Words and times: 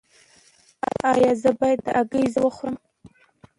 ایا 1.11 1.31
زه 1.41 1.51
باید 1.59 1.79
د 1.85 1.87
هګۍ 1.97 2.25
ژیړ 2.31 2.43
وخورم؟ 2.43 2.75